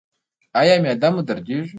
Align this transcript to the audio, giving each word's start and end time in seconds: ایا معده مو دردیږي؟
ایا 0.59 0.75
معده 0.83 1.07
مو 1.13 1.21
دردیږي؟ 1.27 1.69